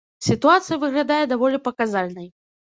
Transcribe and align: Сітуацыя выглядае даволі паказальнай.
Сітуацыя 0.27 0.77
выглядае 0.85 1.19
даволі 1.35 1.63
паказальнай. 1.71 2.27